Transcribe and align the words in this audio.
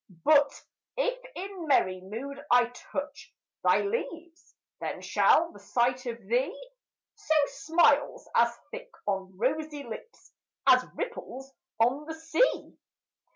But 0.25 0.51
if 0.97 1.23
in 1.35 1.67
merry 1.67 2.01
mood 2.01 2.43
I 2.49 2.69
touch 2.91 3.31
Thy 3.63 3.81
leaves, 3.81 4.55
then 4.79 4.99
shall 5.03 5.51
the 5.51 5.59
sight 5.59 6.07
of 6.07 6.19
thee 6.25 6.59
Sow 7.13 7.45
smiles 7.45 8.27
as 8.33 8.57
thick 8.71 8.89
on 9.05 9.37
rosy 9.37 9.83
lips 9.83 10.31
As 10.65 10.83
ripples 10.95 11.53
on 11.79 12.05
the 12.07 12.15
sea. 12.15 12.79